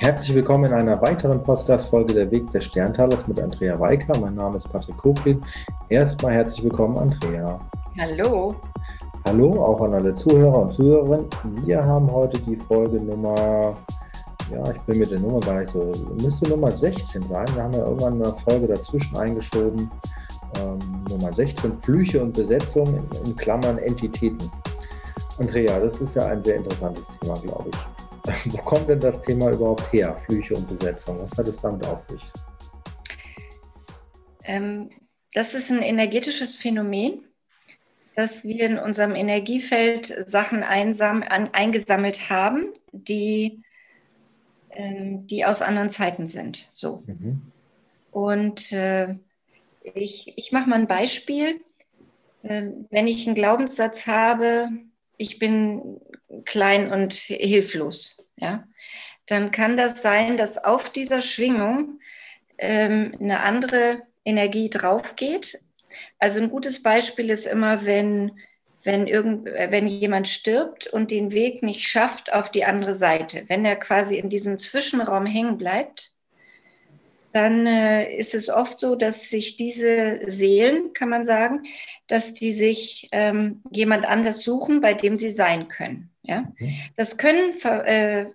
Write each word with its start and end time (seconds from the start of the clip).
Herzlich 0.00 0.34
willkommen 0.34 0.64
in 0.64 0.72
einer 0.72 1.02
weiteren 1.02 1.42
Podcast-Folge 1.42 2.14
Der 2.14 2.30
Weg 2.30 2.50
des 2.52 2.64
Sterntalers 2.64 3.28
mit 3.28 3.38
Andrea 3.38 3.78
Weiker. 3.78 4.18
Mein 4.18 4.34
Name 4.34 4.56
ist 4.56 4.66
Patrick 4.72 4.96
Koplin. 4.96 5.44
Erstmal 5.90 6.32
herzlich 6.32 6.64
willkommen, 6.64 6.96
Andrea. 6.96 7.60
Hallo. 7.98 8.54
Hallo 9.26 9.62
auch 9.62 9.82
an 9.82 9.92
alle 9.92 10.14
Zuhörer 10.14 10.62
und 10.62 10.72
Zuhörerinnen. 10.72 11.26
Wir 11.66 11.84
haben 11.84 12.10
heute 12.10 12.40
die 12.40 12.56
Folge 12.56 12.98
Nummer, 12.98 13.76
ja, 14.50 14.70
ich 14.70 14.80
bin 14.86 15.00
mit 15.00 15.10
der 15.10 15.20
Nummer 15.20 15.40
gar 15.40 15.60
nicht 15.60 15.72
so, 15.72 15.92
müsste 16.18 16.48
Nummer 16.48 16.72
16 16.72 17.28
sein. 17.28 17.46
Wir 17.54 17.62
haben 17.62 17.74
ja 17.74 17.84
irgendwann 17.84 18.22
eine 18.22 18.34
Folge 18.38 18.68
dazwischen 18.68 19.18
eingeschoben. 19.18 19.90
Ähm, 20.56 20.78
Nummer 21.10 21.30
16, 21.30 21.78
Flüche 21.82 22.22
und 22.22 22.32
Besetzung 22.32 22.86
in, 22.86 23.26
in 23.26 23.36
Klammern 23.36 23.76
Entitäten. 23.76 24.50
Andrea, 25.38 25.78
das 25.78 26.00
ist 26.00 26.14
ja 26.14 26.24
ein 26.24 26.42
sehr 26.42 26.56
interessantes 26.56 27.06
Thema, 27.18 27.34
glaube 27.34 27.68
ich. 27.70 27.99
Wo 28.46 28.58
kommt 28.58 28.88
denn 28.88 29.00
das 29.00 29.20
Thema 29.22 29.50
überhaupt 29.50 29.92
her, 29.92 30.16
Flüche 30.16 30.54
und 30.54 30.68
Besetzung? 30.68 31.18
Was 31.20 31.36
hat 31.36 31.48
es 31.48 31.60
damit 31.60 31.86
auf 31.86 32.02
sich? 32.04 32.22
Ähm, 34.44 34.90
das 35.32 35.54
ist 35.54 35.70
ein 35.70 35.82
energetisches 35.82 36.56
Phänomen, 36.56 37.24
dass 38.14 38.44
wir 38.44 38.66
in 38.66 38.78
unserem 38.78 39.14
Energiefeld 39.14 40.06
Sachen 40.28 40.62
einsam, 40.62 41.22
an, 41.22 41.50
eingesammelt 41.52 42.28
haben, 42.28 42.72
die, 42.92 43.62
ähm, 44.70 45.26
die 45.26 45.44
aus 45.44 45.62
anderen 45.62 45.90
Zeiten 45.90 46.26
sind. 46.26 46.68
So. 46.72 47.04
Mhm. 47.06 47.42
Und 48.10 48.72
äh, 48.72 49.14
ich, 49.94 50.32
ich 50.36 50.52
mache 50.52 50.68
mal 50.68 50.80
ein 50.80 50.88
Beispiel. 50.88 51.60
Äh, 52.42 52.70
wenn 52.90 53.06
ich 53.06 53.26
einen 53.26 53.36
Glaubenssatz 53.36 54.06
habe, 54.06 54.68
ich 55.16 55.38
bin 55.38 56.00
klein 56.44 56.92
und 56.92 57.12
hilflos, 57.12 58.24
ja, 58.36 58.64
dann 59.26 59.50
kann 59.50 59.76
das 59.76 60.02
sein, 60.02 60.36
dass 60.36 60.62
auf 60.62 60.90
dieser 60.90 61.20
Schwingung 61.20 62.00
ähm, 62.58 63.14
eine 63.20 63.40
andere 63.40 64.02
Energie 64.24 64.70
draufgeht. 64.70 65.60
Also 66.18 66.40
ein 66.40 66.50
gutes 66.50 66.82
Beispiel 66.82 67.30
ist 67.30 67.46
immer, 67.46 67.86
wenn, 67.86 68.38
wenn, 68.82 69.06
irgend, 69.06 69.46
wenn 69.46 69.86
jemand 69.86 70.28
stirbt 70.28 70.86
und 70.86 71.10
den 71.10 71.32
Weg 71.32 71.62
nicht 71.62 71.86
schafft 71.86 72.32
auf 72.32 72.50
die 72.50 72.64
andere 72.64 72.94
Seite, 72.94 73.44
wenn 73.48 73.64
er 73.64 73.76
quasi 73.76 74.16
in 74.16 74.28
diesem 74.28 74.58
Zwischenraum 74.58 75.26
hängen 75.26 75.58
bleibt, 75.58 76.12
dann 77.32 77.66
äh, 77.66 78.16
ist 78.16 78.34
es 78.34 78.48
oft 78.48 78.80
so, 78.80 78.96
dass 78.96 79.30
sich 79.30 79.56
diese 79.56 80.20
Seelen, 80.26 80.92
kann 80.94 81.08
man 81.08 81.24
sagen, 81.24 81.62
dass 82.06 82.34
die 82.34 82.52
sich 82.52 83.08
ähm, 83.12 83.62
jemand 83.70 84.04
anders 84.04 84.42
suchen, 84.42 84.80
bei 84.80 84.94
dem 84.94 85.16
sie 85.16 85.30
sein 85.30 85.68
können. 85.68 86.10
Ja? 86.22 86.52
Mhm. 86.58 86.74
Das 86.96 87.18
können 87.18 87.52
äh, 87.62 88.26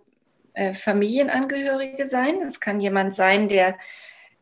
äh, 0.54 0.74
Familienangehörige 0.74 2.06
sein, 2.06 2.40
das 2.42 2.60
kann 2.60 2.80
jemand 2.80 3.14
sein, 3.14 3.50
der, 3.50 3.78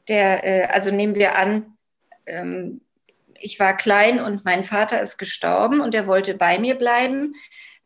der 0.07 0.43
äh, 0.45 0.65
also 0.67 0.91
nehmen 0.91 1.15
wir 1.15 1.35
an, 1.35 1.77
ähm, 2.27 2.81
ich 3.35 3.59
war 3.59 3.75
klein 3.75 4.21
und 4.21 4.45
mein 4.45 4.63
Vater 4.63 5.01
ist 5.01 5.17
gestorben 5.17 5.81
und 5.81 5.93
er 5.95 6.07
wollte 6.07 6.35
bei 6.35 6.59
mir 6.59 6.75
bleiben 6.75 7.33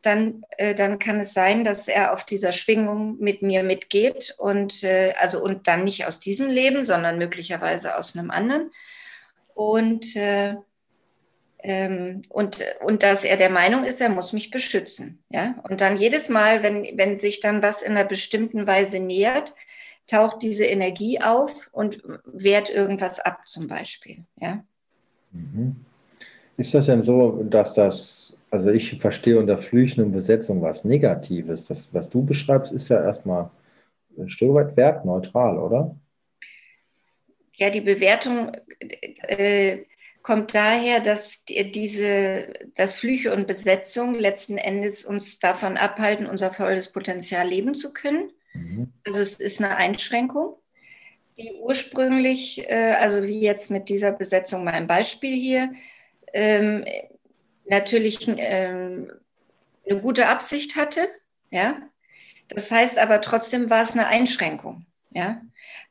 dann, 0.08 0.44
äh, 0.58 0.74
dann 0.74 1.00
kann 1.00 1.20
es 1.20 1.34
sein, 1.34 1.64
dass 1.64 1.88
er 1.88 2.14
auf 2.14 2.26
dieser 2.26 2.54
Schwingung 2.54 3.18
mit 3.20 3.42
mir 3.42 3.62
mitgeht 3.62 4.36
und 4.38 4.84
äh, 4.84 5.14
also 5.20 5.44
und 5.44 5.68
dann 5.68 5.84
nicht 5.84 6.06
aus 6.06 6.20
diesem 6.20 6.48
Leben, 6.50 6.84
sondern 6.86 7.18
möglicherweise 7.18 7.98
aus 7.98 8.16
einem 8.16 8.32
anderen. 8.32 8.72
Und, 9.54 10.16
äh, 10.16 10.56
ähm, 11.60 12.22
und, 12.30 12.64
und 12.82 13.04
dass 13.04 13.26
er 13.26 13.36
der 13.36 13.50
Meinung 13.50 13.84
ist, 13.84 14.00
er 14.00 14.10
muss 14.10 14.32
mich 14.32 14.50
beschützen. 14.50 15.20
Ja? 15.30 15.56
Und 15.64 15.82
dann 15.82 15.98
jedes 15.98 16.30
Mal, 16.30 16.64
wenn, 16.64 16.98
wenn 16.98 17.18
sich 17.18 17.42
dann 17.42 17.62
was 17.62 17.82
in 17.82 17.92
einer 17.92 18.06
bestimmten 18.06 18.66
Weise 18.66 19.00
nähert, 19.00 19.56
taucht 20.08 20.42
diese 20.42 20.64
Energie 20.64 21.20
auf 21.20 21.70
und 21.74 22.02
wehrt 22.24 22.70
irgendwas 22.70 23.20
ab, 23.20 23.46
zum 23.46 23.68
Beispiel. 23.68 24.24
Ja? 24.38 24.64
Mhm. 25.32 25.76
Ist 26.56 26.74
das 26.74 26.86
denn 26.86 27.04
so, 27.04 27.44
dass 27.44 27.74
das 27.74 28.37
also 28.50 28.72
ich 28.72 29.00
verstehe 29.00 29.40
unter 29.40 29.58
Flüchen 29.58 30.04
und 30.04 30.12
Besetzung 30.12 30.62
was 30.62 30.84
Negatives. 30.84 31.66
Das, 31.66 31.94
was 31.94 32.10
du 32.10 32.26
beschreibst, 32.26 32.72
ist 32.72 32.90
ja 32.90 33.04
erstmal 33.04 33.50
ein 34.18 34.30
Stück 34.30 34.54
weit 34.54 34.78
wertneutral, 34.78 35.58
oder? 35.58 35.96
Ja, 37.54 37.70
die 37.70 37.82
Bewertung 37.82 38.52
äh, 38.80 39.80
kommt 40.22 40.54
daher, 40.54 41.00
dass 41.00 41.44
diese, 41.46 42.54
dass 42.76 42.96
Flüche 42.96 43.34
und 43.34 43.48
Besetzung 43.48 44.16
letzten 44.16 44.58
Endes 44.58 45.06
uns 45.06 45.40
davon 45.40 45.78
abhalten, 45.78 46.28
unser 46.28 46.52
volles 46.52 46.92
Potenzial 46.92 47.48
leben 47.48 47.74
zu 47.74 47.94
können. 47.94 48.32
Mhm. 48.54 48.92
Also 49.06 49.20
es 49.20 49.40
ist 49.40 49.62
eine 49.62 49.76
Einschränkung, 49.76 50.56
die 51.38 51.54
ursprünglich, 51.54 52.70
äh, 52.70 52.96
also 53.00 53.24
wie 53.24 53.40
jetzt 53.40 53.72
mit 53.72 53.90
dieser 53.90 54.12
Besetzung 54.12 54.64
mein 54.64 54.88
Beispiel 54.88 55.36
hier, 55.36 55.72
ähm, 56.34 56.86
natürlich 57.70 58.28
ähm, 58.28 59.12
eine 59.88 60.00
gute 60.02 60.28
Absicht 60.28 60.76
hatte, 60.76 61.08
ja. 61.50 61.82
Das 62.50 62.72
heißt 62.72 62.98
aber 62.98 63.20
trotzdem 63.22 63.70
war 63.70 63.84
es 63.84 63.92
eine 63.92 64.08
Einschränkung, 64.08 64.86
ja. 65.12 65.42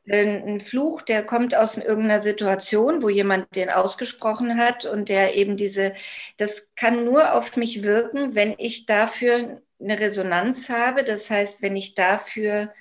Ein 0.09 0.61
Fluch, 0.61 1.01
der 1.01 1.25
kommt 1.25 1.53
aus 1.53 1.77
irgendeiner 1.77 2.19
Situation, 2.19 3.03
wo 3.03 3.09
jemand 3.09 3.55
den 3.57 3.69
ausgesprochen 3.69 4.57
hat 4.57 4.85
und 4.85 5.09
der 5.09 5.35
eben 5.35 5.57
diese, 5.57 5.93
das 6.37 6.73
kann 6.75 7.03
nur 7.03 7.33
auf 7.33 7.57
mich 7.57 7.83
wirken, 7.83 8.33
wenn 8.33 8.55
ich 8.57 8.85
dafür 8.85 9.61
eine 9.81 9.99
Resonanz 9.99 10.69
habe. 10.69 11.03
Das 11.03 11.29
heißt, 11.29 11.61
wenn 11.61 11.75
ich 11.75 11.93
dafür 11.93 12.73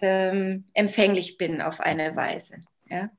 ähm, 0.00 0.64
empfänglich 0.74 1.38
bin 1.38 1.62
auf 1.62 1.80
eine 1.80 2.14
Weise. 2.14 2.58
Ja? 2.88 3.10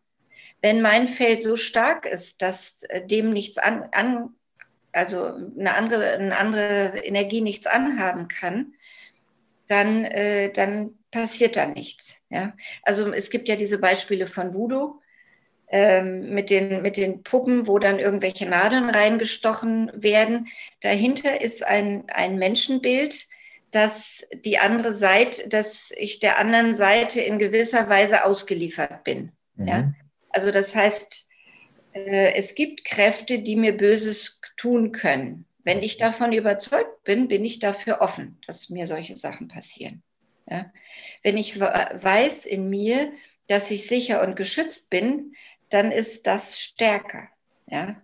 Wenn 0.62 0.82
mein 0.82 1.08
Feld 1.08 1.42
so 1.42 1.56
stark 1.56 2.06
ist, 2.06 2.42
dass 2.42 2.84
äh, 2.84 3.06
dem 3.06 3.32
nichts 3.32 3.58
an, 3.58 3.90
an, 3.92 4.36
also 4.96 5.26
eine 5.26 5.76
andere, 5.76 6.12
eine 6.12 6.38
andere 6.38 7.00
Energie 7.04 7.42
nichts 7.42 7.68
anhaben 7.68 8.28
kann, 8.28 8.74
dann, 9.68 10.06
äh, 10.06 10.52
dann 10.52 10.92
passiert 11.12 11.56
da 11.56 11.66
nichts. 11.66 12.22
Ja? 12.30 12.54
Also 12.84 13.12
es 13.12 13.30
gibt 13.30 13.48
ja 13.48 13.56
diese 13.56 13.80
Beispiele 13.80 14.28
von 14.28 14.54
Voodoo 14.54 15.02
ähm, 15.68 16.34
mit, 16.34 16.50
den, 16.50 16.82
mit 16.82 16.98
den 16.98 17.24
Puppen, 17.24 17.68
wo 17.68 17.80
dann 17.80 18.00
irgendwelche 18.00 18.48
Nadeln 18.48 18.90
reingestochen 18.90 19.92
werden. 19.96 20.48
Dahinter 20.82 21.42
ist 21.42 21.66
ein, 21.66 22.06
ein 22.10 22.38
Menschenbild, 22.38 23.28
dass 23.72 24.26
die 24.34 24.60
andere 24.60 24.94
Seite, 24.94 25.50
dass 25.50 25.92
ich 25.98 26.20
der 26.20 26.38
anderen 26.38 26.76
Seite 26.76 27.20
in 27.20 27.40
gewisser 27.40 27.90
Weise 27.90 28.24
ausgeliefert 28.24 29.04
bin. 29.04 29.32
Mhm. 29.56 29.68
Ja? 29.68 29.94
Also 30.30 30.52
das 30.52 30.74
heißt, 30.76 31.25
äh, 31.96 32.34
es 32.34 32.54
gibt 32.56 32.86
Kräfte, 32.86 33.40
die 33.40 33.56
mir 33.56 33.76
Böses 33.76 34.42
tun 34.58 34.92
können. 34.92 35.46
Wenn 35.64 35.82
ich 35.82 35.98
davon 35.98 36.34
überzeugt 36.34 37.04
bin, 37.06 37.28
bin 37.28 37.44
ich 37.44 37.60
dafür 37.60 38.02
offen, 38.02 38.38
dass 38.46 38.70
mir 38.70 38.86
solche 38.86 39.18
Sachen 39.18 39.48
passieren. 39.48 40.04
Ja? 40.48 40.72
Wenn 41.24 41.38
ich 41.38 41.60
weiß 41.60 42.46
in 42.46 42.70
mir, 42.70 43.12
dass 43.48 43.72
ich 43.72 43.88
sicher 43.88 44.22
und 44.22 44.36
geschützt 44.36 44.90
bin, 44.90 45.34
dann 45.70 45.92
ist 45.92 46.28
das 46.28 46.60
stärker. 46.60 47.30
Ja? 47.68 48.02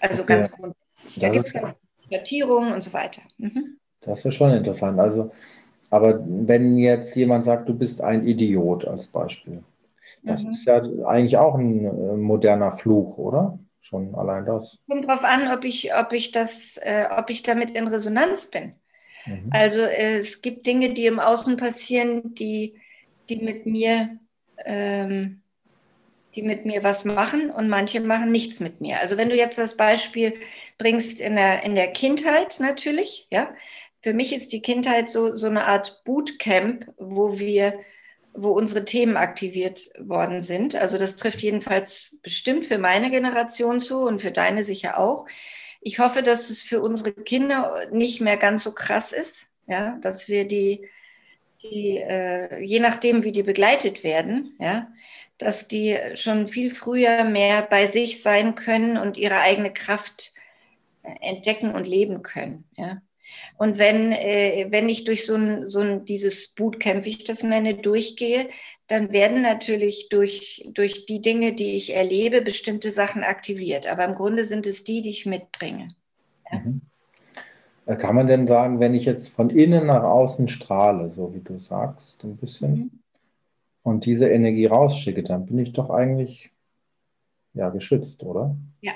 Also 0.00 0.22
okay. 0.22 0.34
ganz 0.34 0.52
grundsätzlich. 0.52 1.16
Da 1.16 1.28
gibt 1.30 1.46
es 1.48 1.52
ja 1.54 1.74
Schattierungen 2.12 2.72
und 2.72 2.84
so 2.84 2.92
weiter. 2.92 3.22
Mhm. 3.38 3.78
Das 4.02 4.24
ist 4.24 4.34
schon 4.34 4.52
interessant. 4.52 5.00
Also, 5.00 5.32
aber 5.90 6.24
wenn 6.24 6.78
jetzt 6.78 7.16
jemand 7.16 7.44
sagt, 7.44 7.68
du 7.68 7.74
bist 7.74 8.00
ein 8.00 8.26
Idiot 8.26 8.84
als 8.84 9.06
Beispiel, 9.06 9.64
das 10.26 10.44
mhm. 10.44 10.50
ist 10.50 10.64
ja 10.66 10.82
eigentlich 11.06 11.36
auch 11.36 11.54
ein 11.54 11.84
äh, 11.84 12.16
moderner 12.16 12.72
Fluch, 12.72 13.16
oder? 13.16 13.58
Schon 13.80 14.14
allein 14.16 14.44
das. 14.44 14.78
Kommt 14.88 15.08
darauf 15.08 15.22
an, 15.22 15.48
ob 15.56 15.64
ich, 15.64 15.94
ob 15.94 16.12
ich 16.12 16.32
das, 16.32 16.76
äh, 16.82 17.06
ob 17.16 17.30
ich 17.30 17.42
damit 17.42 17.70
in 17.70 17.86
Resonanz 17.86 18.46
bin. 18.46 18.72
Mhm. 19.26 19.50
Also 19.50 19.80
äh, 19.80 20.16
es 20.16 20.42
gibt 20.42 20.66
Dinge, 20.66 20.90
die 20.90 21.06
im 21.06 21.20
Außen 21.20 21.56
passieren, 21.56 22.34
die, 22.34 22.74
die 23.28 23.36
mit 23.36 23.66
mir, 23.66 24.18
ähm, 24.64 25.42
die 26.34 26.42
mit 26.42 26.66
mir 26.66 26.82
was 26.82 27.04
machen 27.04 27.50
und 27.50 27.68
manche 27.68 28.00
machen 28.00 28.32
nichts 28.32 28.58
mit 28.58 28.80
mir. 28.80 29.00
Also 29.00 29.16
wenn 29.16 29.28
du 29.28 29.36
jetzt 29.36 29.58
das 29.58 29.76
Beispiel 29.76 30.34
bringst 30.78 31.20
in 31.20 31.36
der, 31.36 31.62
in 31.62 31.76
der 31.76 31.92
Kindheit 31.92 32.56
natürlich, 32.58 33.28
ja, 33.30 33.54
für 34.02 34.14
mich 34.14 34.34
ist 34.34 34.52
die 34.52 34.62
Kindheit 34.62 35.10
so, 35.10 35.36
so 35.36 35.46
eine 35.46 35.64
Art 35.64 36.02
Bootcamp, 36.04 36.92
wo 36.98 37.38
wir 37.38 37.74
wo 38.36 38.50
unsere 38.52 38.84
Themen 38.84 39.16
aktiviert 39.16 39.90
worden 39.98 40.40
sind. 40.40 40.74
Also 40.74 40.98
das 40.98 41.16
trifft 41.16 41.42
jedenfalls 41.42 42.18
bestimmt 42.22 42.66
für 42.66 42.78
meine 42.78 43.10
Generation 43.10 43.80
zu 43.80 44.00
und 44.00 44.20
für 44.20 44.30
deine 44.30 44.62
sicher 44.62 44.98
auch. 44.98 45.26
Ich 45.80 45.98
hoffe, 45.98 46.22
dass 46.22 46.50
es 46.50 46.62
für 46.62 46.80
unsere 46.80 47.12
Kinder 47.12 47.88
nicht 47.92 48.20
mehr 48.20 48.36
ganz 48.36 48.64
so 48.64 48.74
krass 48.74 49.12
ist, 49.12 49.48
ja, 49.66 49.98
dass 50.02 50.28
wir 50.28 50.46
die, 50.46 50.88
die 51.62 51.98
äh, 51.98 52.60
je 52.60 52.80
nachdem, 52.80 53.24
wie 53.24 53.32
die 53.32 53.42
begleitet 53.42 54.04
werden, 54.04 54.56
ja, 54.58 54.88
dass 55.38 55.68
die 55.68 55.98
schon 56.14 56.48
viel 56.48 56.70
früher 56.70 57.24
mehr 57.24 57.62
bei 57.62 57.86
sich 57.86 58.22
sein 58.22 58.54
können 58.54 58.96
und 58.96 59.16
ihre 59.16 59.38
eigene 59.40 59.72
Kraft 59.72 60.32
entdecken 61.20 61.74
und 61.74 61.86
leben 61.86 62.22
können. 62.22 62.64
Ja. 62.76 63.00
Und 63.56 63.78
wenn, 63.78 64.12
äh, 64.12 64.66
wenn 64.70 64.88
ich 64.88 65.04
durch 65.04 65.26
so 65.26 65.34
ein, 65.34 65.70
so 65.70 65.80
ein, 65.80 66.04
dieses 66.04 66.48
Bootcamp, 66.48 67.04
wie 67.04 67.10
ich 67.10 67.24
das 67.24 67.42
nenne, 67.42 67.74
durchgehe, 67.74 68.48
dann 68.86 69.12
werden 69.12 69.42
natürlich 69.42 70.08
durch, 70.10 70.68
durch 70.72 71.06
die 71.06 71.20
Dinge, 71.20 71.54
die 71.54 71.76
ich 71.76 71.94
erlebe, 71.94 72.40
bestimmte 72.42 72.90
Sachen 72.90 73.24
aktiviert. 73.24 73.86
Aber 73.86 74.04
im 74.04 74.14
Grunde 74.14 74.44
sind 74.44 74.66
es 74.66 74.84
die, 74.84 75.02
die 75.02 75.10
ich 75.10 75.26
mitbringe. 75.26 75.88
Ja? 76.50 76.58
Mhm. 76.58 76.82
Äh, 77.86 77.96
kann 77.96 78.14
man 78.14 78.26
denn 78.26 78.46
sagen, 78.46 78.80
wenn 78.80 78.94
ich 78.94 79.04
jetzt 79.04 79.28
von 79.28 79.50
innen 79.50 79.86
nach 79.86 80.02
außen 80.02 80.48
strahle, 80.48 81.10
so 81.10 81.34
wie 81.34 81.40
du 81.40 81.58
sagst, 81.58 82.22
ein 82.24 82.36
bisschen, 82.36 82.72
mhm. 82.72 82.90
und 83.82 84.06
diese 84.06 84.28
Energie 84.28 84.66
rausschicke, 84.66 85.22
dann 85.22 85.46
bin 85.46 85.58
ich 85.58 85.72
doch 85.72 85.90
eigentlich 85.90 86.50
ja 87.54 87.70
geschützt, 87.70 88.22
oder? 88.22 88.56
Ja. 88.80 88.92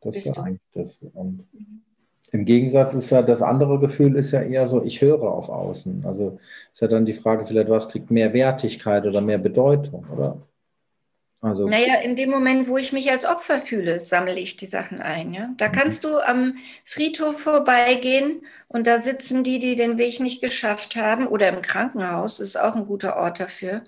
Das 0.00 0.16
ist 0.16 0.26
ja 0.26 0.42
eigentlich 0.42 0.60
das. 0.72 1.02
Und 1.14 1.46
mhm. 1.52 1.71
Im 2.32 2.46
Gegensatz 2.46 2.94
ist 2.94 3.10
ja 3.10 3.20
das 3.20 3.42
andere 3.42 3.78
Gefühl 3.78 4.16
ist 4.16 4.30
ja 4.30 4.40
eher 4.40 4.66
so, 4.66 4.82
ich 4.82 5.02
höre 5.02 5.22
auf 5.22 5.50
außen. 5.50 6.04
Also 6.06 6.38
ist 6.72 6.80
ja 6.80 6.88
dann 6.88 7.04
die 7.04 7.14
Frage 7.14 7.44
vielleicht, 7.44 7.68
was 7.68 7.90
kriegt 7.90 8.10
mehr 8.10 8.32
Wertigkeit 8.32 9.04
oder 9.04 9.20
mehr 9.20 9.36
Bedeutung, 9.36 10.06
oder? 10.10 10.38
Also, 11.42 11.68
naja, 11.68 11.96
in 11.96 12.14
dem 12.14 12.30
Moment, 12.30 12.68
wo 12.68 12.78
ich 12.78 12.92
mich 12.92 13.10
als 13.10 13.24
Opfer 13.24 13.58
fühle, 13.58 14.00
sammle 14.00 14.38
ich 14.38 14.56
die 14.56 14.66
Sachen 14.66 15.02
ein. 15.02 15.32
Ja? 15.32 15.50
Da 15.56 15.68
mhm. 15.68 15.72
kannst 15.72 16.04
du 16.04 16.20
am 16.20 16.56
Friedhof 16.84 17.40
vorbeigehen 17.40 18.42
und 18.68 18.86
da 18.86 18.98
sitzen 18.98 19.42
die, 19.42 19.58
die 19.58 19.74
den 19.74 19.98
Weg 19.98 20.20
nicht 20.20 20.40
geschafft 20.40 20.96
haben, 20.96 21.26
oder 21.26 21.48
im 21.48 21.60
Krankenhaus, 21.60 22.38
ist 22.38 22.56
auch 22.56 22.76
ein 22.76 22.86
guter 22.86 23.16
Ort 23.16 23.40
dafür. 23.40 23.82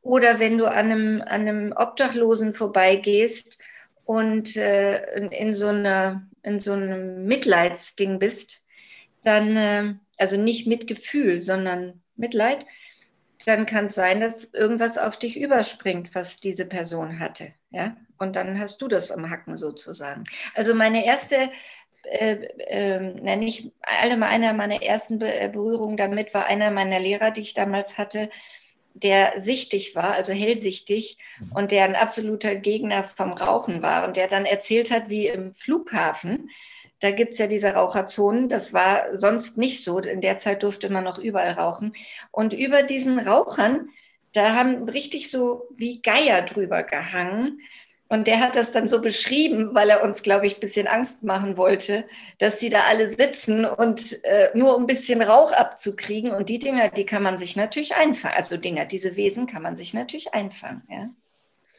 Oder 0.00 0.38
wenn 0.38 0.58
du 0.58 0.66
an 0.66 0.92
einem, 0.92 1.20
an 1.22 1.40
einem 1.42 1.74
Obdachlosen 1.76 2.54
vorbeigehst 2.54 3.58
und 4.04 4.56
äh, 4.56 5.16
in, 5.28 5.54
so 5.54 5.68
einer, 5.68 6.28
in 6.42 6.60
so 6.60 6.72
einem 6.72 7.26
Mitleidsding 7.26 8.18
bist, 8.18 8.64
dann, 9.22 9.56
äh, 9.56 9.94
also 10.18 10.36
nicht 10.36 10.66
Mitgefühl, 10.66 11.40
sondern 11.40 12.02
Mitleid, 12.16 12.66
dann 13.46 13.66
kann 13.66 13.86
es 13.86 13.94
sein, 13.94 14.20
dass 14.20 14.44
irgendwas 14.52 14.98
auf 14.98 15.18
dich 15.18 15.38
überspringt, 15.38 16.14
was 16.14 16.40
diese 16.40 16.66
Person 16.66 17.18
hatte. 17.18 17.52
Ja? 17.70 17.96
Und 18.18 18.36
dann 18.36 18.58
hast 18.58 18.80
du 18.82 18.88
das 18.88 19.10
am 19.10 19.30
Hacken 19.30 19.56
sozusagen. 19.56 20.24
Also 20.54 20.74
meine 20.74 21.04
erste, 21.04 21.50
äh, 22.04 22.34
äh, 22.68 23.00
nenne 23.00 23.44
ich 23.44 23.72
einer 23.80 24.16
meiner 24.52 24.82
ersten 24.82 25.18
Be 25.18 25.50
Berührungen 25.52 25.96
damit 25.96 26.34
war 26.34 26.46
einer 26.46 26.70
meiner 26.70 27.00
Lehrer, 27.00 27.30
die 27.30 27.42
ich 27.42 27.54
damals 27.54 27.98
hatte, 27.98 28.30
der 28.94 29.34
sichtig 29.36 29.94
war, 29.94 30.14
also 30.14 30.32
hellsichtig 30.32 31.18
mhm. 31.40 31.52
und 31.52 31.70
der 31.70 31.84
ein 31.84 31.94
absoluter 31.94 32.54
Gegner 32.54 33.04
vom 33.04 33.32
Rauchen 33.32 33.82
war 33.82 34.06
und 34.06 34.16
der 34.16 34.28
dann 34.28 34.44
erzählt 34.44 34.90
hat, 34.90 35.08
wie 35.08 35.26
im 35.26 35.54
Flughafen 35.54 36.50
da 37.02 37.10
gibt 37.10 37.32
es 37.32 37.38
ja 37.38 37.48
diese 37.48 37.74
Raucherzonen. 37.74 38.48
Das 38.48 38.72
war 38.72 39.16
sonst 39.16 39.58
nicht 39.58 39.82
so. 39.82 39.98
In 39.98 40.20
der 40.20 40.38
Zeit 40.38 40.62
durfte 40.62 40.88
man 40.88 41.02
noch 41.02 41.18
überall 41.18 41.50
rauchen. 41.50 41.96
Und 42.30 42.52
über 42.52 42.84
diesen 42.84 43.18
Rauchern, 43.18 43.88
da 44.32 44.54
haben 44.54 44.88
richtig 44.88 45.28
so 45.28 45.66
wie 45.74 46.00
Geier 46.00 46.42
drüber 46.42 46.84
gehangen. 46.84 47.58
Und 48.12 48.26
der 48.26 48.40
hat 48.40 48.56
das 48.56 48.72
dann 48.72 48.88
so 48.88 49.00
beschrieben, 49.00 49.70
weil 49.72 49.88
er 49.88 50.04
uns, 50.04 50.22
glaube 50.22 50.46
ich, 50.46 50.58
ein 50.58 50.60
bisschen 50.60 50.86
Angst 50.86 51.24
machen 51.24 51.56
wollte, 51.56 52.04
dass 52.36 52.58
die 52.58 52.68
da 52.68 52.82
alle 52.86 53.08
sitzen 53.08 53.64
und 53.64 54.22
äh, 54.24 54.50
nur 54.52 54.76
um 54.76 54.82
ein 54.82 54.86
bisschen 54.86 55.22
Rauch 55.22 55.50
abzukriegen. 55.50 56.30
Und 56.30 56.50
die 56.50 56.58
Dinger, 56.58 56.90
die 56.90 57.06
kann 57.06 57.22
man 57.22 57.38
sich 57.38 57.56
natürlich 57.56 57.94
einfangen. 57.94 58.36
Also 58.36 58.58
Dinger, 58.58 58.84
diese 58.84 59.16
Wesen 59.16 59.46
kann 59.46 59.62
man 59.62 59.76
sich 59.76 59.94
natürlich 59.94 60.34
einfangen. 60.34 60.82
Ja. 60.90 61.08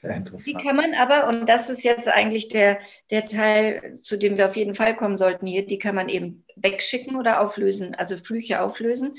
Sehr 0.01 0.15
interessant. 0.15 0.47
Die 0.47 0.65
kann 0.65 0.75
man 0.75 0.95
aber, 0.95 1.27
und 1.27 1.47
das 1.47 1.69
ist 1.69 1.83
jetzt 1.83 2.07
eigentlich 2.07 2.47
der, 2.47 2.80
der 3.12 3.27
Teil, 3.27 4.00
zu 4.01 4.18
dem 4.18 4.35
wir 4.35 4.47
auf 4.47 4.56
jeden 4.56 4.74
Fall 4.74 4.95
kommen 4.95 5.18
sollten 5.18 5.45
hier, 5.45 5.68
die 5.68 5.77
kann 5.77 5.94
man 5.94 6.09
eben 6.09 6.45
wegschicken 6.56 7.15
oder 7.15 7.41
auflösen, 7.41 7.94
also 7.94 8.18
Flüche 8.18 8.63
auflösen. 8.63 9.18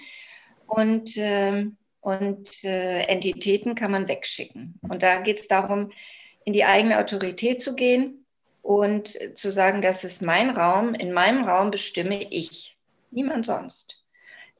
Und, 0.66 1.16
äh, 1.16 1.66
und 2.00 2.64
äh, 2.64 3.02
Entitäten 3.02 3.76
kann 3.76 3.92
man 3.92 4.08
wegschicken. 4.08 4.80
Und 4.82 5.04
da 5.04 5.20
geht 5.20 5.38
es 5.38 5.46
darum, 5.46 5.92
in 6.44 6.52
die 6.52 6.64
eigene 6.64 6.98
Autorität 6.98 7.60
zu 7.60 7.74
gehen 7.74 8.26
und 8.62 9.18
zu 9.36 9.50
sagen, 9.50 9.82
das 9.82 10.04
ist 10.04 10.22
mein 10.22 10.50
Raum, 10.50 10.94
in 10.94 11.12
meinem 11.12 11.44
Raum 11.44 11.70
bestimme 11.70 12.22
ich, 12.30 12.76
niemand 13.10 13.46
sonst. 13.46 14.02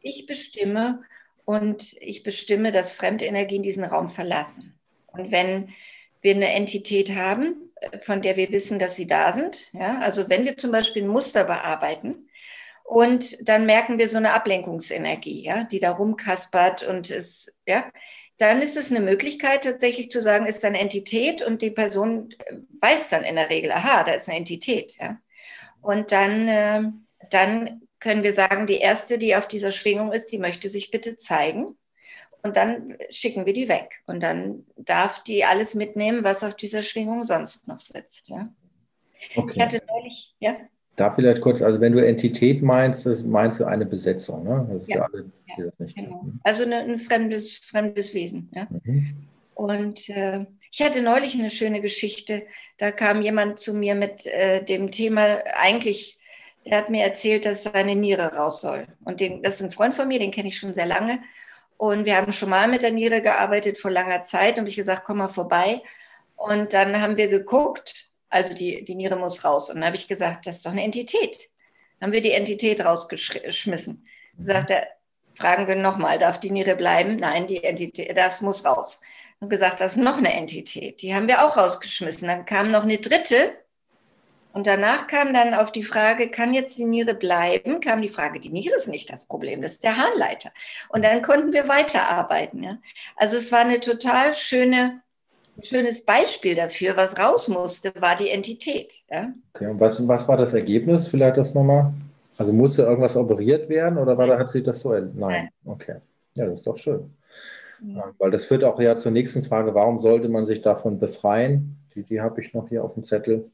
Ich 0.00 0.26
bestimme 0.26 1.02
und 1.44 1.94
ich 2.00 2.22
bestimme, 2.22 2.70
dass 2.70 2.94
fremde 2.94 3.24
Energien 3.24 3.62
diesen 3.62 3.84
Raum 3.84 4.08
verlassen. 4.08 4.78
Und 5.06 5.30
wenn 5.30 5.70
wir 6.20 6.34
eine 6.34 6.52
Entität 6.52 7.14
haben, 7.14 7.70
von 8.00 8.22
der 8.22 8.36
wir 8.36 8.50
wissen, 8.50 8.78
dass 8.78 8.96
sie 8.96 9.06
da 9.06 9.32
sind. 9.32 9.70
Ja? 9.72 9.98
Also 10.00 10.28
wenn 10.28 10.44
wir 10.44 10.56
zum 10.56 10.72
Beispiel 10.72 11.02
ein 11.02 11.08
Muster 11.08 11.44
bearbeiten 11.44 12.28
und 12.82 13.48
dann 13.48 13.66
merken 13.66 13.98
wir 13.98 14.08
so 14.08 14.18
eine 14.18 14.32
Ablenkungsenergie, 14.32 15.42
ja, 15.42 15.64
die 15.64 15.80
da 15.80 15.92
rumkaspert 15.92 16.86
und 16.86 17.10
ist, 17.10 17.52
ja, 17.66 17.90
dann 18.38 18.62
ist 18.62 18.76
es 18.76 18.90
eine 18.90 19.00
Möglichkeit 19.00 19.64
tatsächlich 19.64 20.10
zu 20.10 20.20
sagen, 20.20 20.46
ist 20.46 20.64
eine 20.64 20.80
Entität 20.80 21.42
und 21.42 21.62
die 21.62 21.70
Person 21.70 22.34
äh, 22.46 22.56
weiß 22.80 23.08
dann 23.08 23.22
in 23.22 23.36
der 23.36 23.50
Regel, 23.50 23.70
aha, 23.72 24.04
da 24.04 24.12
ist 24.12 24.28
eine 24.28 24.38
Entität. 24.38 24.96
Ja? 24.98 25.18
Und 25.80 26.12
dann, 26.12 26.48
äh, 26.48 26.82
dann 27.30 27.82
können 28.00 28.22
wir 28.22 28.32
sagen, 28.32 28.66
die 28.66 28.78
erste, 28.78 29.18
die 29.18 29.36
auf 29.36 29.48
dieser 29.48 29.70
Schwingung 29.70 30.12
ist, 30.12 30.32
die 30.32 30.38
möchte 30.38 30.68
sich 30.68 30.90
bitte 30.90 31.16
zeigen 31.16 31.76
und 32.42 32.56
dann 32.56 32.98
schicken 33.08 33.46
wir 33.46 33.54
die 33.54 33.68
weg. 33.68 34.02
Und 34.06 34.20
dann 34.20 34.66
darf 34.76 35.22
die 35.24 35.44
alles 35.44 35.74
mitnehmen, 35.74 36.24
was 36.24 36.44
auf 36.44 36.54
dieser 36.54 36.82
Schwingung 36.82 37.24
sonst 37.24 37.68
noch 37.68 37.78
sitzt. 37.78 38.28
Ja? 38.28 38.48
Okay. 39.34 39.52
Ich 39.54 39.62
hatte 39.62 39.82
neulich, 39.88 40.34
ja. 40.40 40.56
Da 40.96 41.12
vielleicht 41.12 41.40
kurz, 41.40 41.60
also 41.60 41.80
wenn 41.80 41.92
du 41.92 41.98
Entität 41.98 42.62
meinst, 42.62 43.06
das 43.06 43.24
meinst 43.24 43.58
du 43.58 43.64
eine 43.64 43.84
Besetzung, 43.84 44.44
ne? 44.44 44.66
Also 44.70 44.84
ja, 44.86 45.02
alle, 45.02 45.24
ja 45.56 45.86
genau. 45.94 46.26
Also 46.42 46.64
eine, 46.64 46.76
ein 46.76 46.98
fremdes, 46.98 47.58
fremdes 47.58 48.14
Wesen. 48.14 48.48
Ja? 48.54 48.68
Mhm. 48.84 49.26
Und 49.54 50.08
äh, 50.08 50.46
ich 50.70 50.82
hatte 50.82 51.02
neulich 51.02 51.34
eine 51.34 51.50
schöne 51.50 51.80
Geschichte. 51.80 52.42
Da 52.78 52.90
kam 52.90 53.22
jemand 53.22 53.58
zu 53.60 53.74
mir 53.74 53.94
mit 53.94 54.26
äh, 54.26 54.64
dem 54.64 54.90
Thema, 54.90 55.44
eigentlich, 55.54 56.18
er 56.64 56.78
hat 56.78 56.90
mir 56.90 57.04
erzählt, 57.04 57.44
dass 57.44 57.62
seine 57.64 57.94
Niere 57.94 58.34
raus 58.34 58.60
soll. 58.60 58.86
Und 59.04 59.20
den, 59.20 59.42
das 59.42 59.56
ist 59.56 59.62
ein 59.62 59.70
Freund 59.70 59.94
von 59.94 60.08
mir, 60.08 60.18
den 60.18 60.32
kenne 60.32 60.48
ich 60.48 60.58
schon 60.58 60.74
sehr 60.74 60.86
lange. 60.86 61.20
Und 61.76 62.04
wir 62.04 62.16
haben 62.16 62.32
schon 62.32 62.50
mal 62.50 62.68
mit 62.68 62.82
der 62.82 62.92
Niere 62.92 63.20
gearbeitet 63.20 63.78
vor 63.78 63.90
langer 63.90 64.22
Zeit 64.22 64.58
und 64.58 64.66
ich 64.66 64.76
gesagt, 64.76 65.04
komm 65.04 65.18
mal 65.18 65.28
vorbei. 65.28 65.82
Und 66.36 66.72
dann 66.72 67.00
haben 67.00 67.16
wir 67.16 67.28
geguckt, 67.28 68.10
also 68.28 68.54
die, 68.54 68.84
die 68.84 68.94
Niere 68.94 69.16
muss 69.16 69.44
raus. 69.44 69.70
Und 69.70 69.76
dann 69.76 69.86
habe 69.86 69.96
ich 69.96 70.08
gesagt, 70.08 70.46
das 70.46 70.56
ist 70.56 70.66
doch 70.66 70.72
eine 70.72 70.84
Entität. 70.84 71.50
Dann 71.98 72.08
haben 72.08 72.12
wir 72.12 72.22
die 72.22 72.32
Entität 72.32 72.84
rausgeschmissen. 72.84 74.06
Sagt 74.38 74.70
er, 74.70 74.88
fragen 75.34 75.66
wir 75.66 75.76
nochmal, 75.76 76.18
darf 76.18 76.40
die 76.40 76.50
Niere 76.50 76.76
bleiben? 76.76 77.16
Nein, 77.16 77.46
die 77.46 77.62
Entität, 77.62 78.16
das 78.16 78.40
muss 78.40 78.64
raus. 78.64 79.02
Und 79.40 79.48
gesagt, 79.48 79.80
das 79.80 79.92
ist 79.92 80.02
noch 80.02 80.18
eine 80.18 80.32
Entität. 80.32 81.02
Die 81.02 81.14
haben 81.14 81.28
wir 81.28 81.44
auch 81.44 81.56
rausgeschmissen. 81.56 82.28
Dann 82.28 82.44
kam 82.44 82.70
noch 82.70 82.82
eine 82.82 82.98
dritte 82.98 83.52
und 84.54 84.68
danach 84.68 85.08
kam 85.08 85.34
dann 85.34 85.52
auf 85.52 85.72
die 85.72 85.82
Frage, 85.82 86.30
kann 86.30 86.54
jetzt 86.54 86.78
die 86.78 86.84
Niere 86.84 87.14
bleiben? 87.14 87.80
Kam 87.80 88.00
die 88.00 88.08
Frage, 88.08 88.38
die 88.38 88.50
Niere 88.50 88.76
ist 88.76 88.86
nicht 88.86 89.10
das 89.10 89.26
Problem, 89.26 89.60
das 89.60 89.72
ist 89.72 89.84
der 89.84 89.96
Harnleiter. 89.96 90.52
Und 90.90 91.04
dann 91.04 91.22
konnten 91.22 91.52
wir 91.52 91.66
weiterarbeiten. 91.66 92.62
Ja? 92.62 92.78
Also 93.16 93.36
es 93.36 93.50
war 93.50 93.60
eine 93.60 93.80
total 93.80 94.32
schöne, 94.32 95.02
ein 95.56 95.62
schönes 95.62 96.04
Beispiel 96.04 96.54
dafür, 96.54 96.96
was 96.96 97.18
raus 97.18 97.48
musste, 97.48 97.92
war 98.00 98.16
die 98.16 98.30
Entität. 98.30 98.92
Ja? 99.10 99.32
Okay, 99.54 99.66
und 99.66 99.80
was, 99.80 100.06
was 100.06 100.26
war 100.26 100.36
das 100.36 100.52
Ergebnis? 100.52 101.08
Vielleicht 101.08 101.36
das 101.36 101.54
nochmal? 101.54 101.92
Also 102.36 102.52
musste 102.52 102.82
irgendwas 102.82 103.16
operiert 103.16 103.68
werden 103.68 103.98
oder 103.98 104.18
war, 104.18 104.26
da 104.26 104.38
hat 104.38 104.50
sich 104.50 104.64
das 104.64 104.80
so? 104.80 104.90
Nein. 104.90 105.12
Nein. 105.14 105.48
Okay. 105.64 105.96
Ja, 106.36 106.46
das 106.46 106.60
ist 106.60 106.66
doch 106.66 106.76
schön. 106.76 107.14
Ja. 107.82 108.12
Weil 108.18 108.30
das 108.30 108.44
führt 108.44 108.64
auch 108.64 108.80
ja 108.80 108.98
zur 108.98 109.12
nächsten 109.12 109.44
Frage, 109.44 109.74
warum 109.74 110.00
sollte 110.00 110.28
man 110.28 110.46
sich 110.46 110.62
davon 110.62 110.98
befreien? 110.98 111.76
Die, 111.94 112.02
die 112.02 112.20
habe 112.20 112.40
ich 112.40 112.52
noch 112.54 112.68
hier 112.68 112.82
auf 112.82 112.94
dem 112.94 113.04
Zettel. 113.04 113.50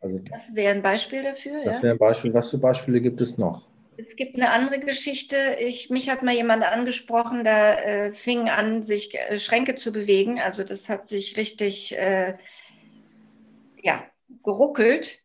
Also, 0.00 0.18
das 0.18 0.54
wäre 0.54 0.74
ein 0.74 0.82
Beispiel 0.82 1.22
dafür. 1.22 1.60
Das 1.64 1.76
ja? 1.76 1.82
wäre 1.82 1.94
ein 1.94 1.98
Beispiel. 1.98 2.32
Was 2.32 2.50
für 2.50 2.58
Beispiele 2.58 3.00
gibt 3.00 3.20
es 3.20 3.36
noch? 3.36 3.66
Es 3.96 4.16
gibt 4.16 4.36
eine 4.36 4.50
andere 4.50 4.80
Geschichte. 4.80 5.56
Ich, 5.60 5.90
mich 5.90 6.08
hat 6.08 6.22
mal 6.22 6.34
jemand 6.34 6.62
angesprochen, 6.64 7.44
da 7.44 7.74
äh, 7.74 8.12
fing 8.12 8.48
an, 8.48 8.82
sich 8.82 9.14
äh, 9.14 9.38
Schränke 9.38 9.74
zu 9.74 9.92
bewegen. 9.92 10.40
Also 10.40 10.64
das 10.64 10.88
hat 10.88 11.06
sich 11.06 11.36
richtig 11.36 11.96
äh, 11.96 12.36
ja, 13.82 14.04
geruckelt. 14.42 15.18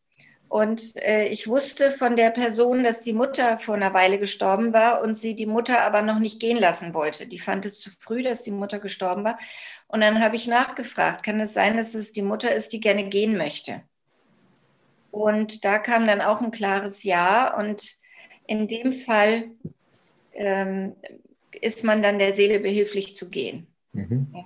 Und 0.49 0.95
äh, 0.97 1.27
ich 1.27 1.47
wusste 1.47 1.91
von 1.91 2.15
der 2.15 2.29
Person, 2.31 2.83
dass 2.83 3.01
die 3.01 3.13
Mutter 3.13 3.57
vor 3.57 3.75
einer 3.75 3.93
Weile 3.93 4.17
gestorben 4.17 4.71
war 4.71 5.01
und 5.01 5.15
sie 5.15 5.35
die 5.35 5.45
Mutter 5.45 5.81
aber 5.81 6.01
noch 6.01 6.19
nicht 6.19 6.39
gehen 6.39 6.57
lassen 6.57 6.93
wollte. 6.93 7.27
Die 7.27 7.39
fand 7.39 7.65
es 7.65 7.79
zu 7.79 7.89
früh, 7.89 8.23
dass 8.23 8.43
die 8.43 8.51
Mutter 8.51 8.79
gestorben 8.79 9.23
war. 9.23 9.37
Und 9.87 10.01
dann 10.01 10.21
habe 10.21 10.35
ich 10.35 10.47
nachgefragt, 10.47 11.23
kann 11.23 11.39
es 11.39 11.53
sein, 11.53 11.77
dass 11.77 11.95
es 11.95 12.11
die 12.13 12.21
Mutter 12.21 12.53
ist, 12.53 12.71
die 12.71 12.79
gerne 12.79 13.09
gehen 13.09 13.37
möchte? 13.37 13.81
Und 15.11 15.65
da 15.65 15.79
kam 15.79 16.07
dann 16.07 16.21
auch 16.21 16.41
ein 16.41 16.51
klares 16.51 17.03
Ja. 17.03 17.57
Und 17.57 17.97
in 18.47 18.67
dem 18.67 18.93
Fall 18.93 19.51
ähm, 20.33 20.93
ist 21.51 21.83
man 21.83 22.01
dann 22.01 22.19
der 22.19 22.35
Seele 22.35 22.59
behilflich 22.59 23.15
zu 23.15 23.29
gehen. 23.29 23.67
Mhm. 23.93 24.27
Ja. 24.33 24.43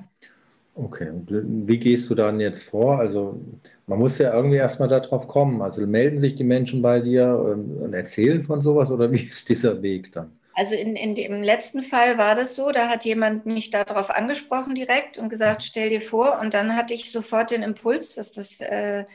Okay, 0.74 1.10
und 1.10 1.28
wie 1.68 1.80
gehst 1.80 2.10
du 2.10 2.16
dann 2.16 2.40
jetzt 2.40 2.64
vor? 2.64 3.00
Also 3.00 3.40
man 3.88 4.00
muss 4.00 4.18
ja 4.18 4.34
irgendwie 4.34 4.58
erstmal 4.58 4.88
darauf 4.88 5.28
kommen. 5.28 5.62
Also 5.62 5.86
melden 5.86 6.20
sich 6.20 6.36
die 6.36 6.46
Menschen 6.46 6.82
bei 6.82 7.02
dir 7.02 7.38
und, 7.38 7.94
erzählen 7.94 8.44
von 8.44 8.62
sowas 8.62 8.90
oder 8.90 9.12
wie 9.12 9.28
ist 9.28 9.50
dieser 9.50 9.82
Weg 9.82 10.14
dann? 10.14 10.32
Also 10.54 10.76
in, 10.76 10.96
in 10.96 11.16
dem 11.16 11.44
letzten 11.44 11.82
Fall 11.82 12.18
war 12.18 12.36
das 12.36 12.56
so, 12.56 12.72
da 12.72 12.88
hat 12.90 13.06
jemand 13.06 13.46
mich 13.46 13.70
darauf 13.70 14.10
angesprochen 14.10 14.76
direkt 14.76 15.18
und 15.18 15.30
gesagt, 15.30 15.64
stell 15.64 15.90
dir 15.90 16.02
vor. 16.02 16.40
Und 16.40 16.54
dann 16.54 16.76
hatte 16.76 16.94
ich 16.94 17.12
sofort 17.12 17.52
den 17.52 17.64
Impuls, 17.64 18.16
dass 18.16 18.32
das 18.32 18.60
äh, 18.62 19.06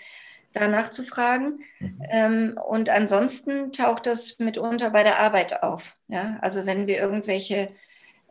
danach 0.57 0.91
zu 0.91 1.03
fragen. 1.03 1.61
Mhm. 1.79 2.03
Ähm, 2.11 2.59
und 2.67 2.89
ansonsten 2.89 3.73
taucht 3.73 4.07
das 4.07 4.39
mitunter 4.39 4.91
bei 4.91 5.03
der 5.03 5.19
Arbeit 5.19 5.63
auf. 5.63 5.95
Ja? 6.09 6.39
Also 6.41 6.67
wenn 6.67 6.87
wir 6.87 6.99
irgendwelche 6.99 7.71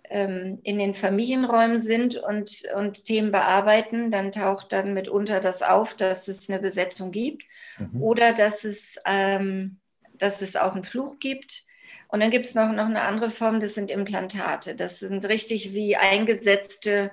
ähm, 0.10 0.60
in 0.63 0.77
den 0.77 0.96
Familienräumen 0.96 1.82
sind 1.82 2.15
und, 2.15 2.63
und 2.75 3.05
Themen 3.05 3.32
bearbeiten, 3.32 4.12
dann 4.12 4.32
taucht 4.32 4.72
dann 4.72 4.94
mitunter 4.94 5.39
das 5.39 5.62
auf, 5.62 5.96
dass 5.96 6.27
es 6.27 6.50
eine 6.50 6.60
Besetzung 6.60 7.12
gibt 7.12 7.44
mhm. 7.77 8.01
oder 8.01 8.34
dass 8.34 8.63
es, 8.63 8.98
ähm, 9.05 9.77
dass 10.13 10.41
es 10.41 10.55
auch 10.55 10.75
einen 10.75 10.84
Fluch 10.84 11.20
gibt. 11.20 11.63
Und 12.08 12.20
dann 12.20 12.32
gibt 12.32 12.46
es 12.46 12.55
noch, 12.55 12.72
noch 12.72 12.86
eine 12.86 13.01
andere 13.01 13.29
Form, 13.29 13.60
das 13.60 13.74
sind 13.74 13.91
Implantate. 13.91 14.75
Das 14.75 15.00
sind 15.00 15.25
richtig 15.25 15.74
wie 15.74 15.96
eingesetzte, 15.96 17.12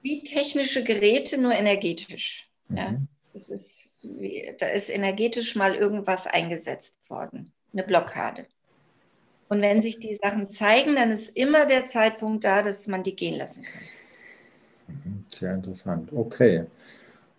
wie 0.00 0.22
technische 0.22 0.84
Geräte, 0.84 1.38
nur 1.38 1.52
energetisch. 1.52 2.48
Mhm. 2.74 2.78
Ja? 2.78 2.94
Das 3.32 3.48
ist, 3.48 3.90
da 4.60 4.66
ist 4.66 4.90
energetisch 4.90 5.56
mal 5.56 5.74
irgendwas 5.74 6.26
eingesetzt 6.26 6.98
worden, 7.10 7.52
eine 7.72 7.82
Blockade. 7.82 8.46
Und 9.48 9.60
wenn 9.60 9.82
sich 9.82 9.98
die 9.98 10.18
Sachen 10.22 10.48
zeigen, 10.48 10.96
dann 10.96 11.10
ist 11.10 11.36
immer 11.36 11.66
der 11.66 11.86
Zeitpunkt 11.86 12.44
da, 12.44 12.62
dass 12.62 12.86
man 12.86 13.02
die 13.02 13.16
gehen 13.16 13.36
lassen 13.36 13.62
kann. 13.62 13.82
Mhm, 14.88 15.24
sehr 15.28 15.54
interessant. 15.54 16.12
Okay. 16.12 16.66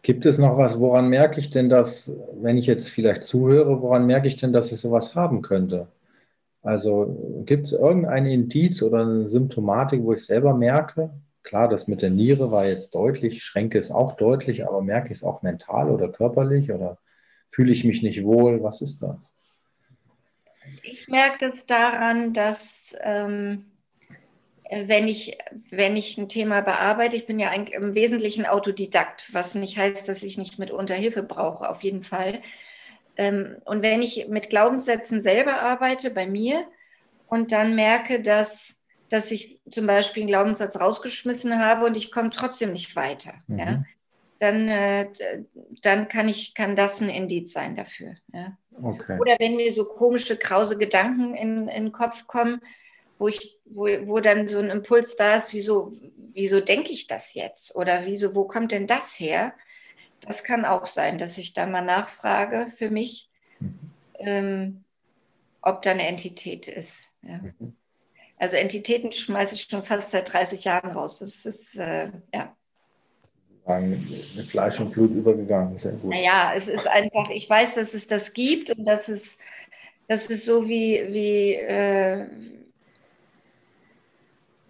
Gibt 0.01 0.25
es 0.25 0.37
noch 0.37 0.57
was, 0.57 0.79
woran 0.79 1.09
merke 1.09 1.39
ich 1.39 1.49
denn, 1.49 1.67
dass, 1.67 2.11
wenn 2.33 2.57
ich 2.57 2.67
jetzt 2.67 2.89
vielleicht 2.89 3.23
zuhöre, 3.23 3.81
woran 3.81 4.05
merke 4.05 4.27
ich 4.27 4.35
denn, 4.35 4.53
dass 4.53 4.71
ich 4.71 4.79
sowas 4.79 5.15
haben 5.15 5.41
könnte? 5.41 5.87
Also 6.61 7.43
gibt 7.45 7.67
es 7.67 7.73
irgendein 7.73 8.25
Indiz 8.25 8.83
oder 8.83 9.01
eine 9.01 9.29
Symptomatik, 9.29 10.03
wo 10.03 10.13
ich 10.13 10.25
selber 10.25 10.53
merke, 10.53 11.09
klar, 11.45 11.69
das 11.69 11.87
mit 11.87 12.01
der 12.01 12.09
Niere 12.09 12.51
war 12.51 12.65
jetzt 12.65 12.93
deutlich, 12.93 13.43
Schränke 13.43 13.77
ist 13.77 13.91
auch 13.91 14.17
deutlich, 14.17 14.67
aber 14.67 14.81
merke 14.81 15.11
ich 15.11 15.19
es 15.19 15.23
auch 15.23 15.41
mental 15.41 15.89
oder 15.89 16.09
körperlich 16.09 16.71
oder 16.71 16.97
fühle 17.51 17.71
ich 17.71 17.85
mich 17.85 18.03
nicht 18.03 18.23
wohl? 18.23 18.61
Was 18.61 18.81
ist 18.81 19.01
das? 19.01 19.33
Ich 20.83 21.07
merke 21.07 21.45
es 21.45 21.65
daran, 21.65 22.33
dass 22.33 22.95
ähm, 23.01 23.65
wenn, 24.69 25.07
ich, 25.07 25.37
wenn 25.69 25.95
ich 25.95 26.17
ein 26.17 26.27
Thema 26.27 26.61
bearbeite, 26.61 27.15
ich 27.15 27.27
bin 27.27 27.39
ja 27.39 27.49
eigentlich 27.49 27.75
im 27.75 27.93
Wesentlichen 27.93 28.45
Autodidakt, 28.45 29.33
was 29.33 29.55
nicht 29.55 29.77
heißt, 29.77 30.09
dass 30.09 30.23
ich 30.23 30.37
nicht 30.37 30.57
mit 30.57 30.71
Unterhilfe 30.71 31.23
brauche, 31.23 31.69
auf 31.69 31.83
jeden 31.83 32.01
Fall. 32.01 32.41
Ähm, 33.15 33.57
und 33.65 33.81
wenn 33.83 34.01
ich 34.01 34.27
mit 34.27 34.49
Glaubenssätzen 34.49 35.21
selber 35.21 35.61
arbeite, 35.61 36.09
bei 36.09 36.27
mir, 36.27 36.65
und 37.27 37.51
dann 37.51 37.75
merke, 37.75 38.21
dass, 38.21 38.75
dass 39.09 39.31
ich 39.31 39.59
zum 39.69 39.87
Beispiel 39.87 40.23
einen 40.23 40.29
Glaubenssatz 40.29 40.79
rausgeschmissen 40.79 41.59
habe 41.59 41.85
und 41.85 41.95
ich 41.97 42.11
komme 42.11 42.29
trotzdem 42.29 42.73
nicht 42.73 42.95
weiter, 42.95 43.33
mhm. 43.47 43.59
ja, 43.59 43.83
dann, 44.39 44.67
äh, 44.67 45.09
dann 45.81 46.07
kann, 46.07 46.27
ich, 46.27 46.53
kann 46.53 46.75
das 46.75 47.01
ein 47.01 47.09
Indiz 47.09 47.53
sein 47.53 47.75
dafür. 47.75 48.15
Ja. 48.33 48.57
Okay. 48.81 49.17
Oder 49.19 49.37
wenn 49.39 49.55
mir 49.55 49.71
so 49.71 49.85
komische, 49.85 50.37
krause 50.37 50.77
Gedanken 50.77 51.33
in, 51.33 51.67
in 51.67 51.85
den 51.85 51.91
Kopf 51.91 52.27
kommen, 52.27 52.61
wo, 53.17 53.29
ich, 53.29 53.57
wo, 53.65 53.85
wo 54.07 54.19
dann 54.19 54.47
so 54.47 54.59
ein 54.59 54.69
Impuls 54.69 55.15
da 55.15 55.35
ist, 55.35 55.53
wieso, 55.53 55.91
wieso 56.33 56.59
denke 56.59 56.91
ich 56.91 57.07
das 57.07 57.33
jetzt? 57.33 57.75
Oder 57.75 58.05
wieso, 58.05 58.35
wo 58.35 58.45
kommt 58.45 58.73
denn 58.73 58.87
das 58.87 59.17
her? 59.19 59.53
Das 60.19 60.43
kann 60.43 60.65
auch 60.65 60.85
sein, 60.85 61.17
dass 61.17 61.37
ich 61.37 61.53
da 61.53 61.65
mal 61.65 61.81
nachfrage 61.81 62.67
für 62.75 62.89
mich, 62.89 63.29
ähm, 64.19 64.83
ob 65.61 65.81
da 65.81 65.91
eine 65.91 66.07
Entität 66.07 66.67
ist. 66.67 67.05
Ja. 67.21 67.37
Mhm. 67.37 67.75
Also 68.37 68.57
Entitäten 68.57 69.11
schmeiße 69.11 69.55
ich 69.55 69.63
schon 69.63 69.83
fast 69.83 70.11
seit 70.11 70.31
30 70.31 70.63
Jahren 70.65 70.91
raus. 70.91 71.19
Das 71.19 71.45
ist, 71.45 71.77
äh, 71.77 72.11
ja 72.33 72.55
mit 73.67 74.47
Fleisch 74.47 74.79
und 74.79 74.91
Blut 74.91 75.11
übergegangen. 75.11 75.77
Sehr 75.77 75.93
gut. 75.93 76.11
Naja, 76.11 76.53
es 76.55 76.67
ist 76.67 76.87
einfach, 76.87 77.29
ich 77.29 77.49
weiß, 77.49 77.75
dass 77.75 77.93
es 77.93 78.07
das 78.07 78.33
gibt 78.33 78.69
und 78.69 78.85
das 78.85 79.09
ist, 79.09 79.39
das 80.07 80.27
ist 80.27 80.45
so 80.45 80.67
wie, 80.67 81.03
wie, 81.09 81.53
äh, 81.53 82.27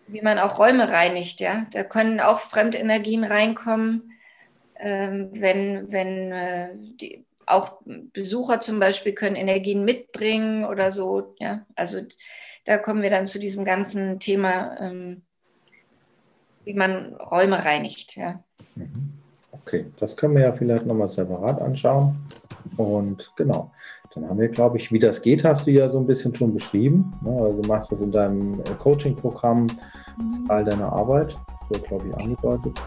wie 0.08 0.22
man 0.22 0.40
auch 0.40 0.60
Räume 0.60 0.88
reinigt, 0.88 1.42
ja. 1.42 1.66
Da 1.72 1.84
können 1.84 2.20
auch 2.20 2.40
Fremdenergien 2.40 3.26
reinkommen, 3.26 4.14
ähm, 4.80 5.30
wenn, 5.34 5.92
wenn 5.92 6.32
äh, 6.32 6.70
die, 6.76 7.26
auch 7.48 7.82
Besucher 7.86 8.62
zum 8.62 8.80
Beispiel 8.80 9.14
können 9.14 9.36
Energien 9.36 9.84
mitbringen 9.84 10.64
oder 10.64 10.90
so, 10.90 11.36
ja. 11.40 11.66
Also 11.76 12.00
da 12.66 12.78
kommen 12.78 13.02
wir 13.02 13.10
dann 13.10 13.28
zu 13.28 13.40
diesem 13.40 13.64
ganzen 13.64 14.20
Thema, 14.20 14.80
ähm, 14.80 15.22
wie 16.64 16.74
man 16.74 17.16
Räume 17.16 17.64
reinigt, 17.64 18.16
ja. 18.16 18.44
Mhm. 18.76 19.14
Okay, 19.52 19.86
das 20.00 20.16
können 20.16 20.36
wir 20.36 20.44
ja 20.44 20.52
vielleicht 20.52 20.86
nochmal 20.86 21.08
separat 21.08 21.60
anschauen. 21.60 22.16
Und 22.78 23.32
genau, 23.36 23.72
dann 24.14 24.30
haben 24.30 24.40
wir, 24.40 24.50
glaube 24.50 24.78
ich, 24.78 24.92
wie 24.92 25.00
das 25.00 25.22
geht, 25.22 25.44
hast 25.44 25.66
du 25.66 25.72
ja 25.72 25.90
so 25.90 25.98
ein 25.98 26.06
bisschen 26.06 26.36
schon 26.36 26.54
beschrieben. 26.54 27.14
Ne? 27.24 27.32
Also 27.32 27.62
du 27.62 27.68
machst 27.68 27.92
das 27.92 28.02
in 28.02 28.12
deinem 28.12 28.60
äh, 28.60 28.64
Coaching-Programm, 28.80 29.68
das 29.68 30.40
ist 30.40 30.48
Teil 30.48 30.66
deiner 30.66 30.92
Arbeit, 30.94 31.36
das 31.48 31.70
wird, 31.70 31.88
glaube 31.88 32.08
ich, 32.08 32.16
angedeutet. 32.16 32.80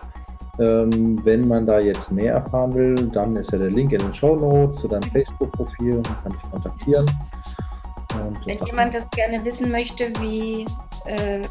Ähm, 0.60 1.20
wenn 1.24 1.46
man 1.46 1.66
da 1.66 1.80
jetzt 1.80 2.10
mehr 2.12 2.34
erfahren 2.34 2.74
will, 2.74 2.94
dann 2.94 3.34
ist 3.36 3.52
ja 3.52 3.58
der 3.58 3.70
Link 3.70 3.92
in 3.92 4.00
den 4.00 4.14
Show 4.14 4.36
Notes 4.36 4.80
zu 4.80 4.88
deinem 4.88 5.08
Facebook-Profil, 5.10 6.02
kann 6.22 6.32
dich 6.32 6.50
kontaktieren. 6.50 7.06
Wenn 8.48 8.64
jemand 8.64 8.94
das 8.94 9.08
gerne 9.10 9.44
wissen 9.44 9.70
möchte, 9.70 10.10
wie, 10.20 10.64
äh, 11.04 11.42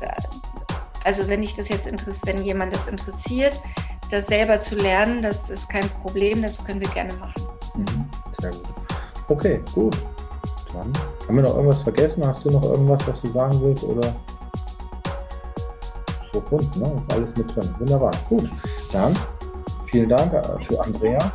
also 1.04 1.28
wenn 1.28 1.44
ich 1.44 1.54
das 1.54 1.70
jetzt 1.70 1.86
wenn 2.26 2.44
jemand 2.44 2.74
das 2.74 2.88
interessiert, 2.88 3.54
das 4.10 4.28
selber 4.28 4.60
zu 4.60 4.76
lernen, 4.76 5.22
das 5.22 5.50
ist 5.50 5.70
kein 5.70 5.88
Problem, 6.02 6.42
das 6.42 6.64
können 6.66 6.82
wir 6.82 6.90
gerne 6.90 7.14
machen. 7.14 7.44
Mhm, 7.76 8.06
sehr 8.42 8.52
gut. 8.52 8.66
Okay, 9.28 9.60
gut. 9.74 9.96
Dann 10.74 10.92
haben 11.28 11.36
wir 11.36 11.44
noch 11.44 11.56
irgendwas 11.56 11.82
vergessen? 11.82 12.26
Hast 12.26 12.44
du 12.46 12.52
noch 12.52 12.64
irgendwas, 12.64 13.08
was 13.08 13.22
du 13.22 13.32
sagen 13.32 13.60
willst? 13.62 13.84
Oder 13.84 14.14
so 16.34 16.42
bunt, 16.42 16.76
ne? 16.78 16.92
Alles 17.10 17.36
mit 17.36 17.56
drin. 17.56 17.74
Wunderbar. 17.80 18.12
Gut. 18.28 18.50
Dann 18.92 19.18
vielen 19.92 20.10
Dank 20.10 20.34
äh, 20.34 20.64
für 20.64 20.84
Andrea. 20.84 21.32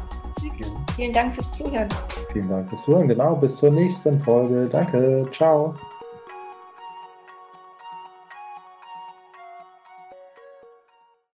Vielen 0.97 1.13
Dank 1.13 1.35
fürs 1.35 1.53
Zuhören. 1.53 1.89
Vielen 2.33 2.49
Dank 2.49 2.69
fürs 2.71 2.83
Zuhören. 2.83 3.09
Genau. 3.09 3.37
Bis 3.37 3.57
zur 3.57 3.71
nächsten 3.71 4.19
Folge. 4.21 4.69
Danke. 4.71 5.27
Ciao. 5.33 5.75